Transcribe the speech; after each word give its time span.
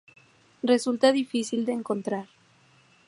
Resulta 0.63 1.11
difícil 1.11 1.63
de 1.67 1.73
encontrar. 1.73 2.25